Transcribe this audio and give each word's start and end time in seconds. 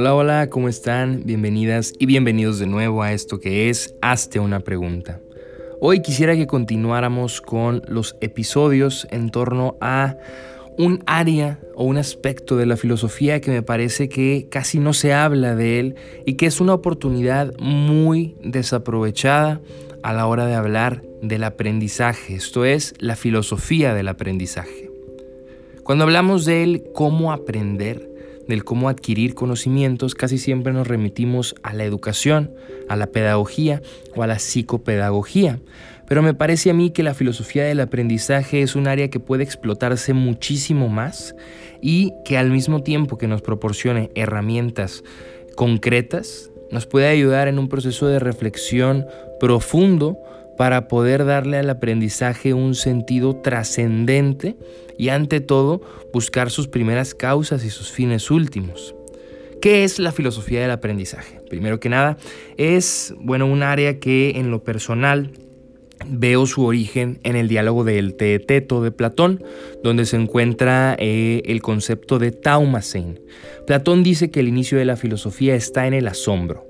Hola, 0.00 0.14
hola, 0.14 0.48
¿cómo 0.48 0.68
están? 0.68 1.24
Bienvenidas 1.24 1.92
y 1.98 2.06
bienvenidos 2.06 2.60
de 2.60 2.68
nuevo 2.68 3.02
a 3.02 3.12
esto 3.12 3.40
que 3.40 3.68
es 3.68 3.96
Hazte 4.00 4.38
una 4.38 4.60
pregunta. 4.60 5.18
Hoy 5.80 6.02
quisiera 6.02 6.36
que 6.36 6.46
continuáramos 6.46 7.40
con 7.40 7.82
los 7.88 8.14
episodios 8.20 9.08
en 9.10 9.30
torno 9.30 9.76
a 9.80 10.16
un 10.76 11.02
área 11.06 11.58
o 11.74 11.82
un 11.82 11.96
aspecto 11.96 12.56
de 12.56 12.66
la 12.66 12.76
filosofía 12.76 13.40
que 13.40 13.50
me 13.50 13.62
parece 13.62 14.08
que 14.08 14.46
casi 14.48 14.78
no 14.78 14.92
se 14.92 15.14
habla 15.14 15.56
de 15.56 15.80
él 15.80 15.96
y 16.24 16.34
que 16.34 16.46
es 16.46 16.60
una 16.60 16.74
oportunidad 16.74 17.52
muy 17.58 18.36
desaprovechada 18.40 19.60
a 20.04 20.12
la 20.12 20.28
hora 20.28 20.46
de 20.46 20.54
hablar 20.54 21.02
del 21.22 21.42
aprendizaje, 21.42 22.36
esto 22.36 22.64
es 22.64 22.94
la 23.00 23.16
filosofía 23.16 23.94
del 23.94 24.06
aprendizaje. 24.06 24.92
Cuando 25.82 26.04
hablamos 26.04 26.44
de 26.44 26.62
él, 26.62 26.84
cómo 26.94 27.32
aprender, 27.32 28.08
del 28.48 28.64
cómo 28.64 28.88
adquirir 28.88 29.34
conocimientos, 29.34 30.14
casi 30.14 30.38
siempre 30.38 30.72
nos 30.72 30.88
remitimos 30.88 31.54
a 31.62 31.74
la 31.74 31.84
educación, 31.84 32.50
a 32.88 32.96
la 32.96 33.06
pedagogía 33.06 33.82
o 34.16 34.22
a 34.22 34.26
la 34.26 34.38
psicopedagogía. 34.38 35.60
Pero 36.08 36.22
me 36.22 36.32
parece 36.32 36.70
a 36.70 36.74
mí 36.74 36.90
que 36.90 37.02
la 37.02 37.12
filosofía 37.12 37.64
del 37.64 37.80
aprendizaje 37.80 38.62
es 38.62 38.74
un 38.74 38.88
área 38.88 39.10
que 39.10 39.20
puede 39.20 39.44
explotarse 39.44 40.14
muchísimo 40.14 40.88
más 40.88 41.36
y 41.82 42.14
que 42.24 42.38
al 42.38 42.50
mismo 42.50 42.82
tiempo 42.82 43.18
que 43.18 43.28
nos 43.28 43.42
proporcione 43.42 44.10
herramientas 44.14 45.04
concretas, 45.54 46.50
nos 46.70 46.86
puede 46.86 47.08
ayudar 47.08 47.48
en 47.48 47.58
un 47.58 47.68
proceso 47.68 48.06
de 48.08 48.18
reflexión 48.18 49.06
profundo 49.40 50.18
para 50.58 50.88
poder 50.88 51.24
darle 51.24 51.56
al 51.56 51.70
aprendizaje 51.70 52.52
un 52.52 52.74
sentido 52.74 53.36
trascendente 53.36 54.56
y 54.98 55.08
ante 55.08 55.40
todo 55.40 55.80
buscar 56.12 56.50
sus 56.50 56.68
primeras 56.68 57.14
causas 57.14 57.64
y 57.64 57.70
sus 57.70 57.90
fines 57.90 58.30
últimos. 58.30 58.94
¿Qué 59.62 59.84
es 59.84 59.98
la 59.98 60.12
filosofía 60.12 60.60
del 60.60 60.70
aprendizaje? 60.70 61.40
Primero 61.48 61.80
que 61.80 61.88
nada, 61.88 62.16
es 62.56 63.14
bueno 63.18 63.46
un 63.46 63.62
área 63.62 63.98
que 63.98 64.32
en 64.36 64.50
lo 64.50 64.62
personal 64.62 65.32
veo 66.06 66.46
su 66.46 66.64
origen 66.64 67.18
en 67.22 67.36
el 67.36 67.48
diálogo 67.48 67.84
del 67.84 68.14
Teeteto 68.14 68.82
de 68.82 68.90
Platón, 68.90 69.42
donde 69.82 70.06
se 70.06 70.16
encuentra 70.16 70.96
eh, 70.98 71.42
el 71.46 71.60
concepto 71.62 72.18
de 72.18 72.30
taumacein. 72.30 73.20
Platón 73.66 74.02
dice 74.02 74.30
que 74.30 74.40
el 74.40 74.48
inicio 74.48 74.78
de 74.78 74.84
la 74.84 74.96
filosofía 74.96 75.54
está 75.54 75.86
en 75.86 75.94
el 75.94 76.06
asombro. 76.08 76.66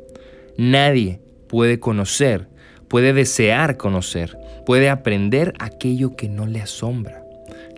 Nadie 0.56 1.20
puede 1.47 1.78
conocer, 1.78 2.48
puede 2.89 3.12
desear 3.12 3.77
conocer, 3.77 4.39
puede 4.67 4.91
aprender 4.91 5.55
aquello 5.58 6.17
que 6.17 6.28
no 6.28 6.47
le 6.47 6.61
asombra. 6.61 7.25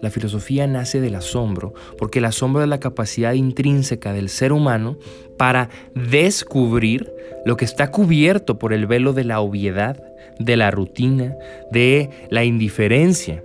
La 0.00 0.10
filosofía 0.10 0.66
nace 0.66 1.00
del 1.00 1.14
asombro, 1.14 1.74
porque 1.98 2.20
el 2.20 2.24
asombro 2.24 2.62
es 2.62 2.68
la 2.68 2.80
capacidad 2.80 3.34
intrínseca 3.34 4.12
del 4.12 4.28
ser 4.28 4.52
humano 4.52 4.96
para 5.36 5.68
descubrir 5.94 7.12
lo 7.44 7.56
que 7.56 7.64
está 7.64 7.90
cubierto 7.90 8.58
por 8.58 8.72
el 8.72 8.86
velo 8.86 9.12
de 9.12 9.24
la 9.24 9.40
obviedad, 9.40 10.02
de 10.38 10.56
la 10.56 10.70
rutina, 10.70 11.36
de 11.70 12.10
la 12.30 12.44
indiferencia. 12.44 13.44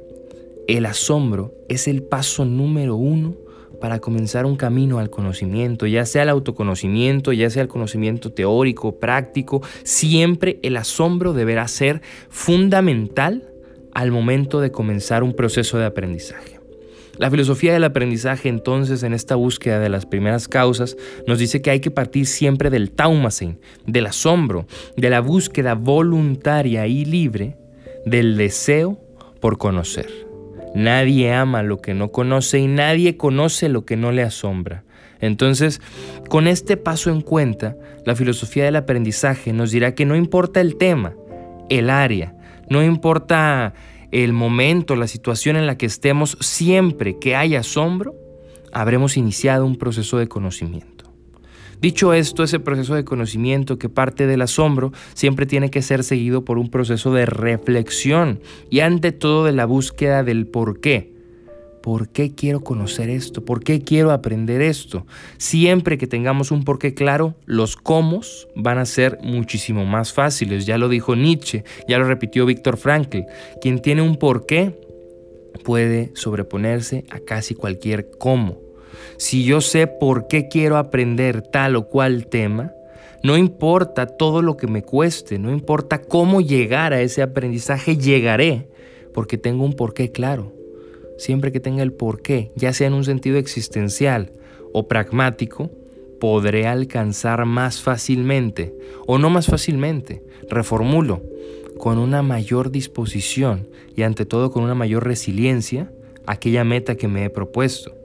El 0.68 0.86
asombro 0.86 1.54
es 1.68 1.88
el 1.88 2.04
paso 2.04 2.46
número 2.46 2.96
uno 2.96 3.36
para 3.80 4.00
comenzar 4.00 4.46
un 4.46 4.56
camino 4.56 5.00
al 5.00 5.10
conocimiento, 5.10 5.88
ya 5.88 6.06
sea 6.06 6.24
el 6.24 6.30
autoconocimiento, 6.30 7.34
ya 7.34 7.50
sea 7.50 7.62
el 7.62 7.68
conocimiento 7.68 8.32
teórico, 8.32 9.00
práctico, 9.00 9.62
siempre 9.84 10.60
el 10.64 10.78
asombro 10.78 11.34
deberá 11.34 11.68
ser 11.68 12.02
fundamental 12.30 13.50
al 13.94 14.12
momento 14.12 14.60
de 14.60 14.72
comenzar 14.72 15.24
un 15.24 15.34
proceso 15.34 15.78
de 15.78 15.86
aprendizaje. 15.86 16.60
La 17.18 17.32
filosofía 17.32 17.72
del 17.72 17.86
aprendizaje 17.86 18.50
entonces 18.50 19.02
en 19.04 19.14
esta 19.14 19.36
búsqueda 19.36 19.80
de 19.80 19.88
las 19.88 20.06
primeras 20.06 20.50
causas 20.50 20.98
nos 21.26 21.40
dice 21.40 21.62
que 21.62 21.70
hay 21.70 21.80
que 21.80 21.92
partir 21.92 22.28
siempre 22.28 22.70
del 22.70 22.92
taumasen, 22.92 23.60
del 23.86 24.08
asombro, 24.08 24.68
de 24.98 25.10
la 25.10 25.22
búsqueda 25.22 25.76
voluntaria 25.76 26.88
y 26.88 27.06
libre 27.06 27.56
del 28.06 28.36
deseo 28.36 29.00
por 29.40 29.58
conocer. 29.58 30.25
Nadie 30.76 31.34
ama 31.34 31.64
lo 31.64 31.82
que 31.82 31.94
no 31.94 32.12
conoce 32.12 32.60
y 32.60 32.68
nadie 32.68 33.18
conoce 33.18 33.70
lo 33.70 33.86
que 33.86 33.96
no 33.96 34.12
le 34.12 34.22
asombra. 34.22 34.84
Entonces, 35.22 35.82
con 36.30 36.48
este 36.48 36.78
paso 36.78 37.10
en 37.10 37.22
cuenta, 37.22 37.76
la 38.06 38.16
filosofía 38.16 38.66
del 38.66 38.76
aprendizaje 38.76 39.54
nos 39.54 39.72
dirá 39.72 39.96
que 39.96 40.06
no 40.06 40.16
importa 40.16 40.62
el 40.62 40.76
tema, 40.78 41.14
el 41.70 41.90
área, 41.90 42.36
no 42.70 42.84
importa 42.84 43.74
el 44.12 44.34
momento, 44.34 44.96
la 44.96 45.08
situación 45.08 45.56
en 45.56 45.66
la 45.66 45.78
que 45.78 45.86
estemos, 45.86 46.38
siempre 46.40 47.20
que 47.20 47.36
haya 47.36 47.60
asombro, 47.60 48.16
habremos 48.72 49.18
iniciado 49.18 49.66
un 49.66 49.78
proceso 49.78 50.18
de 50.18 50.28
conocimiento. 50.28 50.95
Dicho 51.82 52.14
esto, 52.14 52.44
ese 52.44 52.60
proceso 52.60 52.96
de 52.96 53.06
conocimiento 53.06 53.78
que 53.78 53.90
parte 53.90 54.28
del 54.28 54.42
asombro 54.42 54.92
siempre 55.14 55.46
tiene 55.46 55.70
que 55.70 55.82
ser 55.82 56.04
seguido 56.04 56.46
por 56.46 56.58
un 56.58 56.70
proceso 56.70 57.14
de 57.14 57.26
reflexión 57.26 58.40
y 58.70 58.80
ante 58.80 59.12
todo 59.12 59.46
de 59.46 59.52
la 59.52 59.66
búsqueda 59.66 60.24
del 60.24 60.48
por 60.48 60.80
qué. 60.80 61.14
¿Por 61.86 62.10
qué 62.10 62.34
quiero 62.34 62.62
conocer 62.62 63.12
esto? 63.12 63.46
¿Por 63.46 63.64
qué 63.64 63.82
quiero 63.82 64.10
aprender 64.10 64.60
esto? 64.60 65.06
Siempre 65.38 66.00
que 66.00 66.08
tengamos 66.08 66.50
un 66.50 66.64
porqué 66.64 66.96
claro, 66.96 67.36
los 67.46 67.76
cómo 67.76 68.22
van 68.56 68.80
a 68.80 68.86
ser 68.86 69.20
muchísimo 69.22 69.86
más 69.86 70.12
fáciles. 70.12 70.66
Ya 70.66 70.80
lo 70.80 70.90
dijo 70.90 71.16
Nietzsche, 71.16 71.64
ya 71.88 72.00
lo 72.00 72.06
repitió 72.06 72.48
Víctor 72.48 72.78
Frankl. 72.78 73.20
Quien 73.62 73.84
tiene 73.84 74.02
un 74.02 74.16
porqué 74.16 74.76
puede 75.64 76.12
sobreponerse 76.16 77.06
a 77.12 77.20
casi 77.20 77.54
cualquier 77.54 78.10
cómo. 78.18 78.65
Si 79.18 79.44
yo 79.44 79.62
sé 79.62 79.88
por 79.88 80.28
qué 80.28 80.48
quiero 80.48 80.78
aprender 80.78 81.42
tal 81.42 81.76
o 81.76 81.88
cual 81.88 82.28
tema, 82.28 82.72
no 83.24 83.38
importa 83.38 84.06
todo 84.06 84.42
lo 84.42 84.56
que 84.56 84.68
me 84.68 84.84
cueste, 84.84 85.40
no 85.40 85.52
importa 85.52 86.02
cómo 86.02 86.42
llegar 86.42 86.94
a 86.94 87.02
ese 87.02 87.22
aprendizaje, 87.22 87.98
llegaré, 87.98 88.68
porque 89.14 89.38
tengo 89.38 89.66
un 89.66 89.74
porqué 89.74 90.12
claro. 90.12 90.54
Siempre 91.18 91.52
que 91.52 91.60
tenga 91.60 91.82
el 91.82 91.94
porqué, 91.94 92.52
ya 92.56 92.74
sea 92.74 92.88
en 92.88 92.94
un 92.94 93.04
sentido 93.04 93.38
existencial 93.38 94.32
o 94.74 94.88
pragmático, 94.88 95.72
podré 96.20 96.68
alcanzar 96.68 97.46
más 97.46 97.82
fácilmente, 97.82 98.76
o 99.08 99.18
no 99.18 99.30
más 99.30 99.48
fácilmente, 99.48 100.22
reformulo, 100.50 101.24
con 101.78 101.98
una 101.98 102.22
mayor 102.22 102.72
disposición 102.72 103.68
y 103.96 104.04
ante 104.04 104.26
todo 104.26 104.52
con 104.52 104.64
una 104.64 104.76
mayor 104.76 105.04
resiliencia, 105.06 105.92
aquella 106.26 106.64
meta 106.64 106.96
que 106.96 107.08
me 107.08 107.26
he 107.26 107.30
propuesto. 107.30 107.96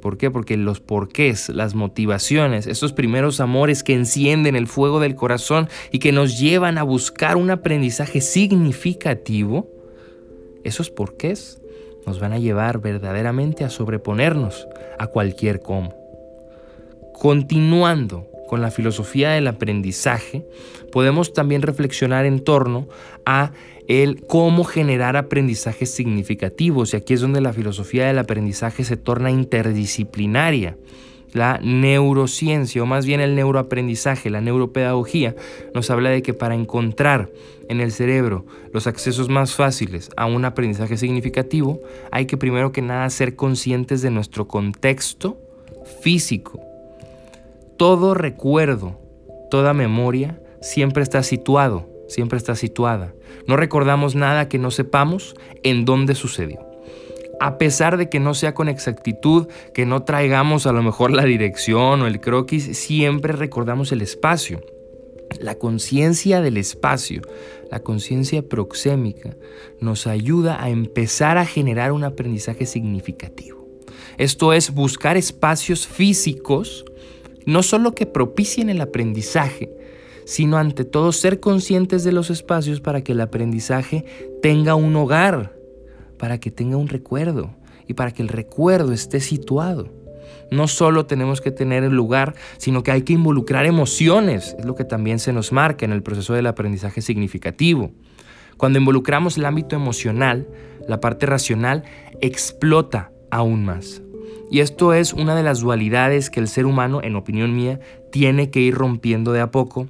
¿Por 0.00 0.16
qué? 0.16 0.30
Porque 0.30 0.56
los 0.56 0.80
porqués, 0.80 1.48
las 1.48 1.74
motivaciones, 1.74 2.66
esos 2.66 2.92
primeros 2.92 3.40
amores 3.40 3.82
que 3.82 3.94
encienden 3.94 4.56
el 4.56 4.66
fuego 4.66 5.00
del 5.00 5.14
corazón 5.14 5.68
y 5.90 5.98
que 5.98 6.12
nos 6.12 6.38
llevan 6.38 6.78
a 6.78 6.82
buscar 6.82 7.36
un 7.36 7.50
aprendizaje 7.50 8.20
significativo, 8.20 9.68
esos 10.64 10.90
porqués 10.90 11.60
nos 12.06 12.20
van 12.20 12.32
a 12.32 12.38
llevar 12.38 12.80
verdaderamente 12.80 13.64
a 13.64 13.70
sobreponernos 13.70 14.66
a 14.98 15.08
cualquier 15.08 15.60
cómo. 15.60 15.94
Continuando 17.12 18.28
con 18.48 18.60
la 18.60 18.72
filosofía 18.72 19.30
del 19.30 19.46
aprendizaje, 19.46 20.44
podemos 20.90 21.32
también 21.32 21.62
reflexionar 21.62 22.26
en 22.26 22.40
torno 22.40 22.88
a 23.24 23.52
el 23.88 24.22
cómo 24.26 24.64
generar 24.64 25.16
aprendizajes 25.16 25.94
significativos. 25.94 26.92
Y 26.92 26.96
aquí 26.96 27.14
es 27.14 27.20
donde 27.20 27.40
la 27.40 27.52
filosofía 27.52 28.06
del 28.06 28.18
aprendizaje 28.18 28.84
se 28.84 28.96
torna 28.96 29.30
interdisciplinaria. 29.30 30.76
La 31.32 31.60
neurociencia, 31.62 32.82
o 32.82 32.86
más 32.86 33.04
bien 33.04 33.20
el 33.20 33.34
neuroaprendizaje, 33.34 34.30
la 34.30 34.40
neuropedagogía, 34.40 35.36
nos 35.74 35.90
habla 35.90 36.08
de 36.10 36.22
que 36.22 36.32
para 36.32 36.54
encontrar 36.54 37.30
en 37.68 37.82
el 37.82 37.92
cerebro 37.92 38.46
los 38.72 38.86
accesos 38.86 39.28
más 39.28 39.54
fáciles 39.54 40.10
a 40.16 40.24
un 40.24 40.46
aprendizaje 40.46 40.96
significativo, 40.96 41.80
hay 42.10 42.24
que 42.24 42.38
primero 42.38 42.72
que 42.72 42.80
nada 42.80 43.08
ser 43.10 43.36
conscientes 43.36 44.00
de 44.00 44.10
nuestro 44.10 44.48
contexto 44.48 45.38
físico. 46.02 46.67
Todo 47.78 48.12
recuerdo, 48.12 49.00
toda 49.50 49.72
memoria 49.72 50.40
siempre 50.60 51.02
está 51.02 51.22
situado 51.22 51.88
siempre 52.08 52.38
está 52.38 52.56
situada. 52.56 53.14
No 53.46 53.56
recordamos 53.56 54.14
nada 54.16 54.48
que 54.48 54.58
no 54.58 54.70
sepamos 54.70 55.36
en 55.62 55.84
dónde 55.84 56.14
sucedió. 56.14 56.66
A 57.40 57.56
pesar 57.56 57.96
de 57.96 58.08
que 58.08 58.18
no 58.18 58.34
sea 58.34 58.52
con 58.52 58.68
exactitud, 58.68 59.46
que 59.72 59.86
no 59.86 60.02
traigamos 60.02 60.66
a 60.66 60.72
lo 60.72 60.82
mejor 60.82 61.12
la 61.12 61.24
dirección 61.24 62.02
o 62.02 62.06
el 62.08 62.20
croquis, 62.20 62.76
siempre 62.76 63.32
recordamos 63.32 63.92
el 63.92 64.02
espacio. 64.02 64.60
La 65.38 65.56
conciencia 65.56 66.40
del 66.40 66.56
espacio, 66.56 67.22
la 67.70 67.80
conciencia 67.80 68.42
proxémica, 68.42 69.36
nos 69.78 70.06
ayuda 70.06 70.60
a 70.60 70.70
empezar 70.70 71.38
a 71.38 71.46
generar 71.46 71.92
un 71.92 72.02
aprendizaje 72.02 72.66
significativo. 72.66 73.68
Esto 74.16 74.52
es 74.52 74.72
buscar 74.72 75.16
espacios 75.16 75.86
físicos, 75.86 76.84
no 77.46 77.62
solo 77.62 77.94
que 77.94 78.06
propicien 78.06 78.70
el 78.70 78.80
aprendizaje, 78.80 79.70
sino 80.24 80.58
ante 80.58 80.84
todo 80.84 81.12
ser 81.12 81.40
conscientes 81.40 82.04
de 82.04 82.12
los 82.12 82.28
espacios 82.28 82.80
para 82.80 83.02
que 83.02 83.12
el 83.12 83.20
aprendizaje 83.20 84.04
tenga 84.42 84.74
un 84.74 84.94
hogar, 84.96 85.56
para 86.18 86.38
que 86.38 86.50
tenga 86.50 86.76
un 86.76 86.88
recuerdo 86.88 87.54
y 87.86 87.94
para 87.94 88.12
que 88.12 88.20
el 88.20 88.28
recuerdo 88.28 88.92
esté 88.92 89.20
situado. 89.20 89.96
no 90.50 90.66
solo 90.66 91.06
tenemos 91.06 91.40
que 91.40 91.50
tener 91.50 91.84
el 91.84 91.92
lugar, 91.92 92.34
sino 92.56 92.82
que 92.82 92.90
hay 92.90 93.02
que 93.02 93.12
involucrar 93.12 93.66
emociones, 93.66 94.54
es 94.58 94.64
lo 94.64 94.74
que 94.74 94.84
también 94.84 95.18
se 95.18 95.32
nos 95.32 95.52
marca 95.52 95.84
en 95.84 95.92
el 95.92 96.02
proceso 96.02 96.34
del 96.34 96.46
aprendizaje 96.46 97.02
significativo. 97.02 97.92
Cuando 98.56 98.78
involucramos 98.78 99.38
el 99.38 99.44
ámbito 99.44 99.76
emocional, 99.76 100.48
la 100.86 101.00
parte 101.00 101.26
racional 101.26 101.84
explota 102.20 103.12
aún 103.30 103.64
más. 103.64 104.02
Y 104.50 104.60
esto 104.60 104.94
es 104.94 105.12
una 105.12 105.34
de 105.34 105.42
las 105.42 105.60
dualidades 105.60 106.30
que 106.30 106.40
el 106.40 106.48
ser 106.48 106.66
humano, 106.66 107.00
en 107.02 107.16
opinión 107.16 107.54
mía, 107.54 107.80
tiene 108.10 108.50
que 108.50 108.60
ir 108.60 108.74
rompiendo 108.74 109.32
de 109.32 109.40
a 109.40 109.50
poco. 109.50 109.88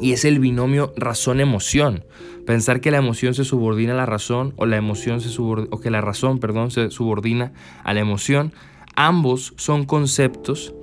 Y 0.00 0.12
es 0.12 0.24
el 0.24 0.38
binomio 0.38 0.92
razón-emoción. 0.96 2.04
Pensar 2.46 2.80
que 2.80 2.90
la 2.90 2.98
emoción 2.98 3.34
se 3.34 3.44
subordina 3.44 3.92
a 3.92 3.96
la 3.96 4.06
razón 4.06 4.54
o, 4.56 4.66
la 4.66 4.76
emoción 4.76 5.20
se 5.20 5.28
o 5.40 5.80
que 5.80 5.90
la 5.90 6.00
razón 6.00 6.38
perdón, 6.38 6.70
se 6.70 6.90
subordina 6.90 7.52
a 7.84 7.92
la 7.92 8.00
emoción. 8.00 8.52
Ambos 8.94 9.54
son 9.56 9.84
conceptos 9.84 10.74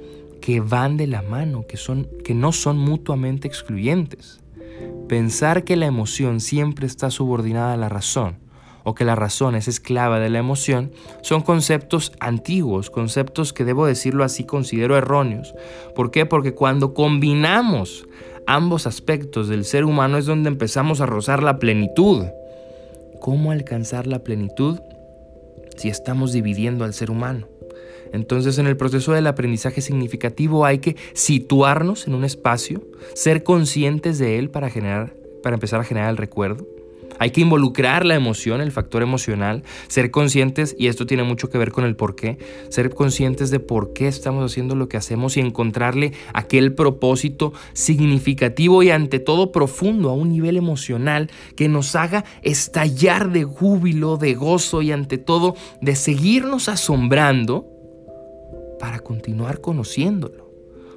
que 0.42 0.62
van 0.62 0.98
de 0.98 1.08
la 1.08 1.22
mano, 1.22 1.66
que, 1.68 1.78
son, 1.78 2.08
que 2.24 2.34
no 2.34 2.52
son 2.52 2.78
mutuamente 2.78 3.48
excluyentes. 3.48 4.42
Pensar 5.08 5.64
que 5.64 5.76
la 5.76 5.86
emoción 5.86 6.40
siempre 6.40 6.86
está 6.86 7.12
subordinada 7.12 7.74
a 7.74 7.78
la 7.78 7.90
razón 7.90 8.49
o 8.84 8.96
que 8.96 9.06
la 9.06 9.16
razón 9.16 9.56
es 9.56 9.68
esclava 9.68 10.20
de 10.20 10.30
la 10.30 10.40
emoción, 10.40 10.92
son 11.22 11.42
conceptos 11.42 12.12
antiguos, 12.20 12.90
conceptos 12.90 13.54
que 13.54 13.66
debo 13.66 13.86
decirlo 13.86 14.24
así 14.24 14.44
considero 14.44 14.98
erróneos. 14.98 15.54
¿Por 15.96 16.12
qué? 16.12 16.26
Porque 16.26 16.54
cuando 16.54 16.94
combinamos 16.94 18.08
ambos 18.46 18.88
aspectos 18.88 19.48
del 19.48 19.64
ser 19.64 19.86
humano 19.86 20.18
es 20.18 20.26
donde 20.26 20.50
empezamos 20.50 21.02
a 21.02 21.06
rozar 21.06 21.44
la 21.44 21.60
plenitud. 21.60 22.26
¿Cómo 23.22 23.52
alcanzar 23.52 24.08
la 24.08 24.20
plenitud 24.20 24.80
si 25.78 25.90
estamos 25.90 26.32
dividiendo 26.32 26.84
al 26.84 26.94
ser 26.94 27.12
humano? 27.12 27.48
Entonces 28.12 28.58
en 28.58 28.68
el 28.68 28.78
proceso 28.78 29.12
del 29.12 29.28
aprendizaje 29.28 29.82
significativo 29.82 30.66
hay 30.66 30.80
que 30.80 30.96
situarnos 31.14 32.08
en 32.08 32.16
un 32.16 32.24
espacio, 32.24 32.82
ser 33.14 33.44
conscientes 33.44 34.18
de 34.18 34.40
él 34.40 34.50
para, 34.50 34.70
generar, 34.70 35.14
para 35.44 35.56
empezar 35.56 35.80
a 35.80 35.84
generar 35.84 36.10
el 36.10 36.18
recuerdo, 36.18 36.66
hay 37.20 37.32
que 37.32 37.42
involucrar 37.42 38.06
la 38.06 38.16
emoción, 38.16 38.62
el 38.62 38.72
factor 38.72 39.04
emocional, 39.04 39.64
ser 39.88 40.10
conscientes, 40.10 40.76
y 40.80 40.88
esto 40.88 41.06
tiene 41.06 41.24
mucho 41.24 41.50
que 41.50 41.58
ver 41.58 41.72
con 41.72 41.84
el 41.84 41.96
por 41.96 42.16
qué, 42.16 42.38
ser 42.70 42.90
conscientes 42.90 43.52
de 43.52 43.60
por 43.60 43.94
qué 43.94 44.08
estamos 44.08 44.50
haciendo 44.50 44.76
lo 44.76 44.90
que 44.90 44.98
hacemos 44.98 45.38
y 45.38 45.42
encontrarle 45.42 46.14
aquel 46.34 46.74
propósito 46.74 47.54
significativo 47.74 48.82
y 48.84 48.90
ante 48.90 49.20
todo 49.20 49.52
profundo 49.52 50.10
a 50.10 50.14
un 50.14 50.30
nivel 50.30 50.58
emocional 50.58 51.30
que 51.56 51.68
nos 51.68 51.96
haga 51.96 52.26
estallar 52.42 53.32
de 53.32 53.44
júbilo, 53.44 54.18
de 54.18 54.34
gozo 54.34 54.82
y 54.82 54.92
ante 54.92 55.18
todo 55.18 55.56
de 55.82 55.96
seguirnos 55.96 56.70
asombrando 56.70 57.68
para 58.80 59.00
continuar 59.00 59.62
conociéndolo. 59.62 60.50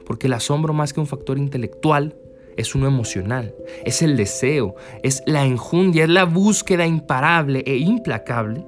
Porque 0.06 0.28
el 0.28 0.32
asombro 0.34 0.72
más 0.72 0.92
que 0.92 1.00
un 1.00 1.06
factor 1.06 1.38
intelectual 1.38 2.14
es 2.56 2.74
uno 2.74 2.86
emocional, 2.86 3.54
es 3.84 4.02
el 4.02 4.16
deseo, 4.16 4.74
es 5.02 5.22
la 5.26 5.44
enjundia, 5.44 6.04
es 6.04 6.10
la 6.10 6.24
búsqueda 6.24 6.86
imparable 6.86 7.62
e 7.66 7.76
implacable 7.76 8.64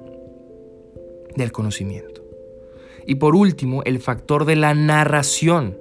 del 1.35 1.51
conocimiento. 1.51 2.23
Y 3.05 3.15
por 3.15 3.35
último, 3.35 3.83
el 3.83 3.99
factor 3.99 4.45
de 4.45 4.55
la 4.55 4.73
narración. 4.73 5.77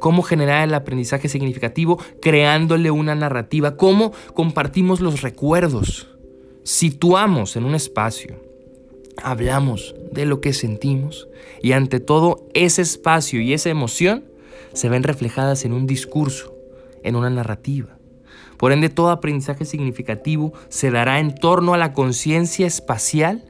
Cómo 0.00 0.22
generar 0.22 0.66
el 0.66 0.74
aprendizaje 0.74 1.28
significativo 1.28 1.98
creándole 2.20 2.90
una 2.90 3.14
narrativa. 3.14 3.76
Cómo 3.76 4.12
compartimos 4.34 5.00
los 5.00 5.22
recuerdos. 5.22 6.08
Situamos 6.62 7.56
en 7.56 7.64
un 7.64 7.74
espacio. 7.74 8.36
Hablamos 9.22 9.94
de 10.10 10.26
lo 10.26 10.40
que 10.40 10.52
sentimos. 10.52 11.28
Y 11.62 11.72
ante 11.72 12.00
todo, 12.00 12.48
ese 12.54 12.82
espacio 12.82 13.40
y 13.40 13.52
esa 13.52 13.70
emoción 13.70 14.24
se 14.72 14.88
ven 14.88 15.02
reflejadas 15.02 15.64
en 15.64 15.72
un 15.72 15.86
discurso 15.86 16.53
en 17.04 17.16
una 17.16 17.30
narrativa. 17.30 17.96
Por 18.58 18.72
ende, 18.72 18.88
todo 18.88 19.10
aprendizaje 19.10 19.64
significativo 19.64 20.52
se 20.68 20.90
dará 20.90 21.20
en 21.20 21.34
torno 21.34 21.74
a 21.74 21.78
la 21.78 21.92
conciencia 21.92 22.66
espacial, 22.66 23.44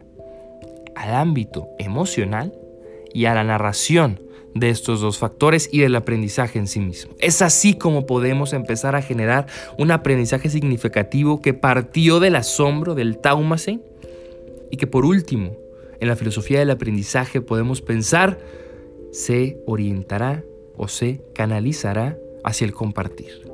al 0.94 1.14
ámbito 1.14 1.68
emocional 1.78 2.52
y 3.12 3.26
a 3.26 3.34
la 3.34 3.44
narración 3.44 4.20
de 4.54 4.70
estos 4.70 5.00
dos 5.00 5.18
factores 5.18 5.68
y 5.72 5.80
del 5.80 5.96
aprendizaje 5.96 6.58
en 6.58 6.68
sí 6.68 6.80
mismo. 6.80 7.14
Es 7.18 7.42
así 7.42 7.74
como 7.74 8.06
podemos 8.06 8.52
empezar 8.52 8.94
a 8.94 9.02
generar 9.02 9.46
un 9.78 9.90
aprendizaje 9.90 10.48
significativo 10.48 11.42
que 11.42 11.54
partió 11.54 12.20
del 12.20 12.36
asombro, 12.36 12.94
del 12.94 13.18
taumasen, 13.18 13.82
y 14.70 14.76
que 14.76 14.86
por 14.86 15.04
último, 15.04 15.56
en 16.00 16.08
la 16.08 16.16
filosofía 16.16 16.60
del 16.60 16.70
aprendizaje 16.70 17.40
podemos 17.40 17.82
pensar, 17.82 18.38
se 19.12 19.58
orientará 19.66 20.44
o 20.76 20.88
se 20.88 21.20
canalizará 21.34 22.18
hacia 22.44 22.66
el 22.66 22.72
compartir. 22.72 23.50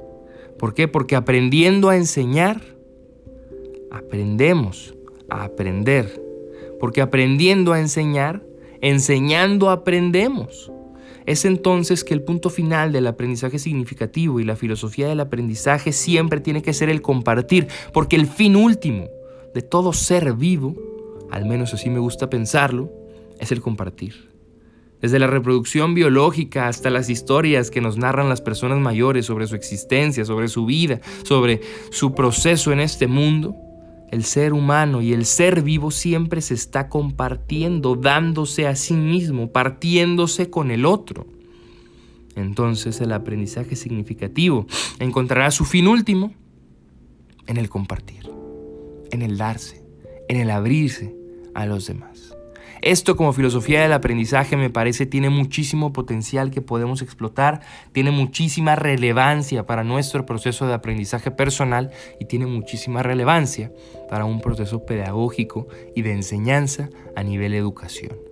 ¿Por 0.58 0.74
qué? 0.74 0.88
Porque 0.88 1.16
aprendiendo 1.16 1.88
a 1.88 1.96
enseñar, 1.96 2.60
aprendemos 3.90 4.94
a 5.30 5.44
aprender. 5.44 6.22
Porque 6.78 7.00
aprendiendo 7.00 7.72
a 7.72 7.80
enseñar, 7.80 8.42
enseñando 8.80 9.70
aprendemos. 9.70 10.70
Es 11.26 11.44
entonces 11.44 12.02
que 12.02 12.14
el 12.14 12.22
punto 12.22 12.50
final 12.50 12.92
del 12.92 13.06
aprendizaje 13.06 13.58
significativo 13.58 14.40
y 14.40 14.44
la 14.44 14.56
filosofía 14.56 15.08
del 15.08 15.20
aprendizaje 15.20 15.92
siempre 15.92 16.40
tiene 16.40 16.62
que 16.62 16.72
ser 16.72 16.88
el 16.88 17.02
compartir, 17.02 17.68
porque 17.92 18.16
el 18.16 18.26
fin 18.26 18.56
último 18.56 19.08
de 19.54 19.62
todo 19.62 19.92
ser 19.92 20.32
vivo, 20.34 20.74
al 21.30 21.44
menos 21.44 21.74
así 21.74 21.90
me 21.90 21.98
gusta 22.00 22.30
pensarlo, 22.30 22.90
es 23.38 23.52
el 23.52 23.60
compartir. 23.60 24.29
Desde 25.00 25.18
la 25.18 25.26
reproducción 25.26 25.94
biológica 25.94 26.68
hasta 26.68 26.90
las 26.90 27.08
historias 27.08 27.70
que 27.70 27.80
nos 27.80 27.96
narran 27.96 28.28
las 28.28 28.42
personas 28.42 28.78
mayores 28.78 29.26
sobre 29.26 29.46
su 29.46 29.54
existencia, 29.54 30.24
sobre 30.24 30.48
su 30.48 30.66
vida, 30.66 31.00
sobre 31.24 31.60
su 31.90 32.14
proceso 32.14 32.72
en 32.72 32.80
este 32.80 33.06
mundo, 33.06 33.56
el 34.10 34.24
ser 34.24 34.52
humano 34.52 35.02
y 35.02 35.12
el 35.12 35.24
ser 35.24 35.62
vivo 35.62 35.90
siempre 35.90 36.40
se 36.40 36.54
está 36.54 36.88
compartiendo, 36.88 37.94
dándose 37.94 38.66
a 38.66 38.74
sí 38.74 38.94
mismo, 38.94 39.52
partiéndose 39.52 40.50
con 40.50 40.70
el 40.70 40.84
otro. 40.84 41.26
Entonces 42.34 43.00
el 43.00 43.12
aprendizaje 43.12 43.76
significativo 43.76 44.66
encontrará 44.98 45.50
su 45.50 45.64
fin 45.64 45.86
último 45.86 46.34
en 47.46 47.56
el 47.56 47.68
compartir, 47.68 48.28
en 49.10 49.22
el 49.22 49.38
darse, 49.38 49.84
en 50.28 50.38
el 50.38 50.50
abrirse 50.50 51.14
a 51.54 51.66
los 51.66 51.86
demás. 51.86 52.36
Esto 52.82 53.16
como 53.16 53.32
filosofía 53.32 53.82
del 53.82 53.92
aprendizaje 53.92 54.56
me 54.56 54.70
parece 54.70 55.06
tiene 55.06 55.30
muchísimo 55.30 55.92
potencial 55.92 56.50
que 56.50 56.62
podemos 56.62 57.02
explotar, 57.02 57.60
tiene 57.92 58.10
muchísima 58.10 58.76
relevancia 58.76 59.66
para 59.66 59.84
nuestro 59.84 60.26
proceso 60.26 60.66
de 60.66 60.74
aprendizaje 60.74 61.30
personal 61.30 61.90
y 62.18 62.24
tiene 62.24 62.46
muchísima 62.46 63.02
relevancia 63.02 63.72
para 64.08 64.24
un 64.24 64.40
proceso 64.40 64.86
pedagógico 64.86 65.68
y 65.94 66.02
de 66.02 66.12
enseñanza 66.12 66.88
a 67.16 67.22
nivel 67.22 67.54
educación. 67.54 68.30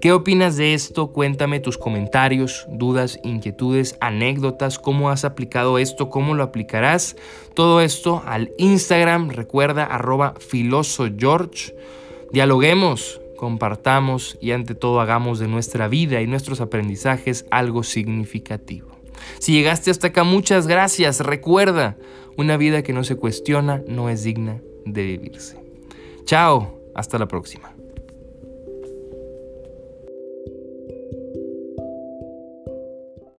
¿Qué 0.00 0.12
opinas 0.12 0.56
de 0.56 0.74
esto? 0.74 1.12
Cuéntame 1.12 1.60
tus 1.60 1.78
comentarios, 1.78 2.66
dudas, 2.70 3.18
inquietudes, 3.22 3.96
anécdotas, 4.00 4.78
cómo 4.78 5.10
has 5.10 5.24
aplicado 5.24 5.78
esto, 5.78 6.10
cómo 6.10 6.34
lo 6.34 6.42
aplicarás. 6.42 7.16
Todo 7.54 7.80
esto 7.80 8.22
al 8.26 8.52
Instagram, 8.58 9.30
recuerda 9.30 9.84
arroba 9.84 10.34
filosogeorge. 10.38 11.74
Dialoguemos, 12.32 13.20
compartamos 13.44 14.38
y 14.40 14.52
ante 14.52 14.74
todo 14.74 15.02
hagamos 15.02 15.38
de 15.38 15.48
nuestra 15.48 15.86
vida 15.86 16.22
y 16.22 16.26
nuestros 16.26 16.62
aprendizajes 16.62 17.44
algo 17.50 17.82
significativo. 17.82 18.88
Si 19.38 19.52
llegaste 19.52 19.90
hasta 19.90 20.06
acá, 20.06 20.24
muchas 20.24 20.66
gracias. 20.66 21.20
Recuerda, 21.20 21.98
una 22.38 22.56
vida 22.56 22.82
que 22.82 22.94
no 22.94 23.04
se 23.04 23.16
cuestiona 23.16 23.82
no 23.86 24.08
es 24.08 24.22
digna 24.22 24.62
de 24.86 25.02
vivirse. 25.02 25.58
Chao, 26.24 26.80
hasta 26.94 27.18
la 27.18 27.28
próxima. 27.28 27.74